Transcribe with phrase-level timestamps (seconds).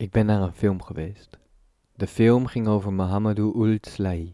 [0.00, 1.38] Ik ben naar een film geweest.
[1.94, 4.32] De film ging over Mohamedou Ould Slahi.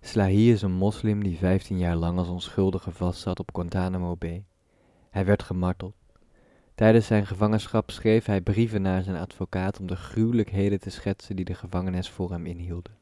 [0.00, 4.44] Slahi is een moslim die 15 jaar lang als onschuldige vastzat op Guantanamo Bay.
[5.10, 5.94] Hij werd gemarteld.
[6.74, 11.44] Tijdens zijn gevangenschap schreef hij brieven naar zijn advocaat om de gruwelijkheden te schetsen die
[11.44, 12.96] de gevangenis voor hem inhielden.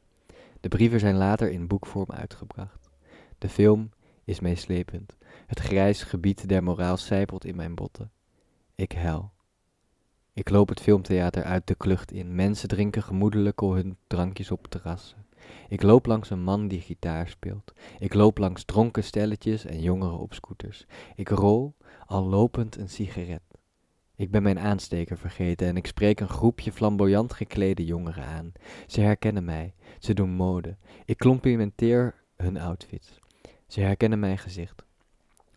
[0.60, 2.90] De brieven zijn later in boekvorm uitgebracht.
[3.38, 3.90] De film
[4.24, 5.16] is meeslepend.
[5.46, 8.10] Het grijs gebied der moraal sijpelt in mijn botten.
[8.74, 9.32] Ik huil.
[10.34, 12.34] Ik loop het filmtheater uit de klucht in.
[12.34, 15.26] Mensen drinken gemoedelijk hun drankjes op terrassen.
[15.68, 17.72] Ik loop langs een man die gitaar speelt.
[17.98, 20.86] Ik loop langs dronken stelletjes en jongeren op scooters.
[21.14, 21.74] Ik rol,
[22.06, 23.42] al lopend, een sigaret.
[24.16, 28.52] Ik ben mijn aansteker vergeten en ik spreek een groepje flamboyant geklede jongeren aan.
[28.86, 30.76] Ze herkennen mij, ze doen mode.
[31.04, 33.18] Ik complimenteer hun outfits.
[33.66, 34.82] Ze herkennen mijn gezicht.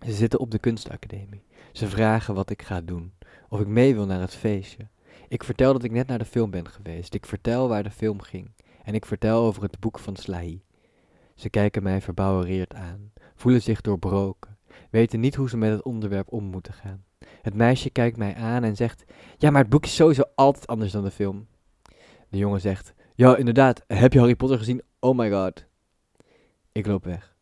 [0.06, 1.44] Ze zitten op de kunstacademie.
[1.72, 3.14] Ze vragen wat ik ga doen,
[3.54, 4.88] of ik mee wil naar het feestje.
[5.28, 7.14] Ik vertel dat ik net naar de film ben geweest.
[7.14, 8.52] Ik vertel waar de film ging.
[8.84, 10.64] En ik vertel over het boek van Slahi.
[11.36, 14.58] Ze kijken mij verbouwereerd aan, voelen zich doorbroken,
[14.90, 17.04] weten niet hoe ze met het onderwerp om moeten gaan.
[17.42, 19.04] Het meisje kijkt mij aan en zegt:
[19.38, 21.48] Ja, maar het boek is sowieso altijd anders dan de film.
[22.30, 24.82] De jongen zegt: Ja, inderdaad, heb je Harry Potter gezien?
[25.00, 25.66] Oh my god.
[26.72, 27.36] Ik loop weg.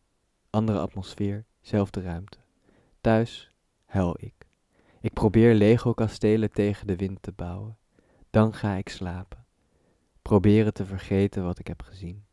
[0.49, 2.37] Andere atmosfeer, zelfde ruimte.
[3.01, 3.51] Thuis
[3.85, 4.50] huil ik.
[5.01, 7.77] Ik probeer Lego-kastelen tegen de wind te bouwen.
[8.29, 9.45] Dan ga ik slapen.
[10.21, 12.23] Proberen te vergeten wat ik heb gezien.